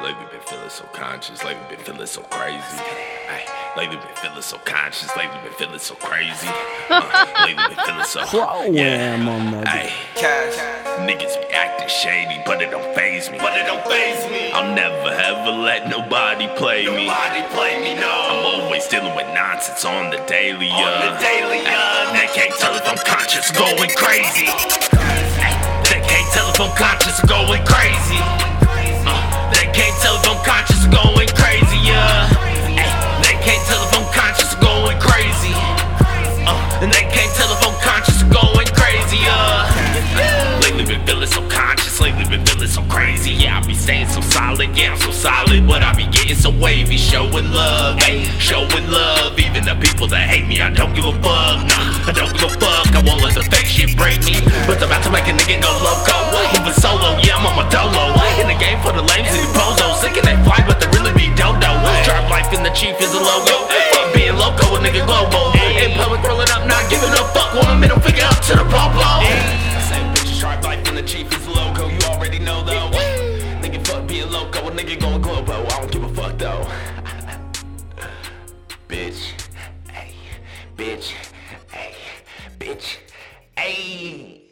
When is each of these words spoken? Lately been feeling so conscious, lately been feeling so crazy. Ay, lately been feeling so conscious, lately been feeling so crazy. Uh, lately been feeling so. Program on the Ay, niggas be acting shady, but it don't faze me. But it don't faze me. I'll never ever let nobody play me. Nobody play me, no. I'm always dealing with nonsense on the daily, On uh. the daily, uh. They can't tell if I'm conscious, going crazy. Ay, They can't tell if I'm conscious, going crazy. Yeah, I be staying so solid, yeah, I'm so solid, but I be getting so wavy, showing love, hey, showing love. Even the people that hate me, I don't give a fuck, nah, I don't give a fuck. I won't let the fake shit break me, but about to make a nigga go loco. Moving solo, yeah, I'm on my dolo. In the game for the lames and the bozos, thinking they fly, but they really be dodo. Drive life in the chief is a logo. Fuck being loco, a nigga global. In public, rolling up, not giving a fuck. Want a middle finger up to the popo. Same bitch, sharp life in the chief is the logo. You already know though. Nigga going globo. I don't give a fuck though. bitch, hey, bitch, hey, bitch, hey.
Lately 0.00 0.26
been 0.30 0.40
feeling 0.46 0.70
so 0.70 0.84
conscious, 0.92 1.42
lately 1.42 1.64
been 1.74 1.84
feeling 1.84 2.06
so 2.06 2.22
crazy. 2.30 2.78
Ay, 3.28 3.42
lately 3.76 3.96
been 3.96 4.14
feeling 4.22 4.42
so 4.42 4.56
conscious, 4.58 5.10
lately 5.16 5.36
been 5.42 5.52
feeling 5.54 5.80
so 5.80 5.96
crazy. 5.96 6.46
Uh, 6.88 7.02
lately 7.42 7.64
been 7.74 7.84
feeling 7.84 8.04
so. 8.04 8.22
Program 8.26 9.28
on 9.28 9.50
the 9.50 9.68
Ay, 9.68 9.90
niggas 11.02 11.34
be 11.42 11.52
acting 11.52 11.88
shady, 11.88 12.40
but 12.46 12.62
it 12.62 12.70
don't 12.70 12.94
faze 12.94 13.28
me. 13.28 13.38
But 13.38 13.58
it 13.58 13.66
don't 13.66 13.82
faze 13.90 14.22
me. 14.30 14.52
I'll 14.52 14.72
never 14.72 15.10
ever 15.10 15.50
let 15.50 15.90
nobody 15.90 16.46
play 16.54 16.86
me. 16.86 17.10
Nobody 17.10 17.42
play 17.50 17.82
me, 17.82 17.98
no. 17.98 18.06
I'm 18.06 18.62
always 18.62 18.86
dealing 18.86 19.16
with 19.16 19.26
nonsense 19.34 19.84
on 19.84 20.10
the 20.10 20.22
daily, 20.30 20.70
On 20.70 20.78
uh. 20.78 21.10
the 21.10 21.18
daily, 21.18 21.66
uh. 21.66 22.12
They 22.14 22.30
can't 22.38 22.54
tell 22.60 22.76
if 22.76 22.86
I'm 22.86 23.02
conscious, 23.02 23.50
going 23.50 23.90
crazy. 23.98 24.46
Ay, 25.42 25.58
They 25.90 25.98
can't 26.06 26.30
tell 26.32 26.48
if 26.54 26.60
I'm 26.60 26.70
conscious, 26.78 27.18
going 27.26 27.66
crazy. 27.66 28.47
Yeah, 43.48 43.64
I 43.64 43.66
be 43.66 43.72
staying 43.72 44.12
so 44.12 44.20
solid, 44.20 44.76
yeah, 44.76 44.92
I'm 44.92 45.00
so 45.00 45.08
solid, 45.08 45.64
but 45.64 45.80
I 45.80 45.96
be 45.96 46.04
getting 46.12 46.36
so 46.36 46.52
wavy, 46.52 47.00
showing 47.00 47.48
love, 47.48 47.96
hey, 47.96 48.28
showing 48.36 48.84
love. 48.92 49.40
Even 49.40 49.64
the 49.64 49.72
people 49.80 50.04
that 50.12 50.28
hate 50.28 50.44
me, 50.44 50.60
I 50.60 50.68
don't 50.68 50.92
give 50.92 51.08
a 51.08 51.16
fuck, 51.24 51.64
nah, 51.64 51.96
I 52.04 52.12
don't 52.12 52.28
give 52.36 52.44
a 52.44 52.52
fuck. 52.60 52.92
I 52.92 53.00
won't 53.00 53.24
let 53.24 53.32
the 53.32 53.48
fake 53.48 53.64
shit 53.64 53.96
break 53.96 54.20
me, 54.28 54.36
but 54.68 54.76
about 54.84 55.00
to 55.00 55.08
make 55.08 55.24
a 55.24 55.32
nigga 55.32 55.64
go 55.64 55.72
loco. 55.80 56.12
Moving 56.60 56.76
solo, 56.76 57.16
yeah, 57.24 57.40
I'm 57.40 57.48
on 57.48 57.56
my 57.56 57.64
dolo. 57.72 58.12
In 58.36 58.52
the 58.52 58.58
game 58.60 58.76
for 58.84 58.92
the 58.92 59.00
lames 59.00 59.32
and 59.32 59.40
the 59.40 59.48
bozos, 59.56 59.96
thinking 60.04 60.28
they 60.28 60.36
fly, 60.44 60.60
but 60.68 60.76
they 60.76 60.88
really 60.92 61.16
be 61.16 61.32
dodo. 61.32 61.72
Drive 62.04 62.28
life 62.28 62.52
in 62.52 62.60
the 62.60 62.72
chief 62.76 63.00
is 63.00 63.16
a 63.16 63.20
logo. 63.24 63.64
Fuck 63.96 64.12
being 64.12 64.36
loco, 64.36 64.76
a 64.76 64.78
nigga 64.84 65.08
global. 65.08 65.56
In 65.56 65.96
public, 65.96 66.20
rolling 66.20 66.52
up, 66.52 66.68
not 66.68 66.84
giving 66.92 67.16
a 67.16 67.24
fuck. 67.32 67.56
Want 67.56 67.72
a 67.72 67.76
middle 67.80 67.96
finger 68.04 68.28
up 68.28 68.44
to 68.44 68.60
the 68.60 68.66
popo. 68.68 69.24
Same 69.88 70.04
bitch, 70.12 70.36
sharp 70.36 70.60
life 70.68 70.84
in 70.84 71.00
the 71.00 71.06
chief 71.08 71.32
is 71.32 71.40
the 71.48 71.56
logo. 71.56 71.88
You 71.88 72.04
already 72.12 72.44
know 72.44 72.60
though. 72.60 73.07
Nigga 74.78 75.00
going 75.00 75.20
globo. 75.20 75.66
I 75.66 75.80
don't 75.80 75.90
give 75.90 76.04
a 76.04 76.08
fuck 76.14 76.38
though. 76.38 76.64
bitch, 78.88 79.32
hey, 79.90 80.14
bitch, 80.76 81.12
hey, 81.72 81.94
bitch, 82.60 82.98
hey. 83.56 84.42